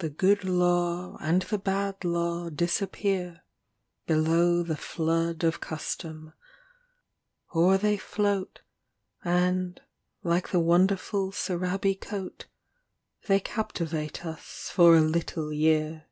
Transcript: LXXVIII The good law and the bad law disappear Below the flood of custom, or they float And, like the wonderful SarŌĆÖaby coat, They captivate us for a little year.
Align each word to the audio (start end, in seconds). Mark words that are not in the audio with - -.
LXXVIII 0.00 0.06
The 0.10 0.14
good 0.16 0.44
law 0.44 1.16
and 1.18 1.40
the 1.40 1.56
bad 1.56 2.04
law 2.04 2.50
disappear 2.50 3.40
Below 4.06 4.62
the 4.62 4.76
flood 4.76 5.44
of 5.44 5.62
custom, 5.62 6.34
or 7.48 7.78
they 7.78 7.96
float 7.96 8.60
And, 9.24 9.80
like 10.22 10.50
the 10.50 10.60
wonderful 10.60 11.30
SarŌĆÖaby 11.32 11.98
coat, 12.02 12.48
They 13.28 13.40
captivate 13.40 14.26
us 14.26 14.68
for 14.70 14.94
a 14.94 15.00
little 15.00 15.54
year. 15.54 16.04